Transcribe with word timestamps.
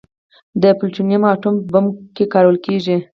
د 0.61 0.63
پلوټونیم 0.77 1.23
اټوم 1.33 1.55
بم 1.71 1.85
کې 2.15 2.25
کارول 2.33 2.57
کېږي. 2.65 2.97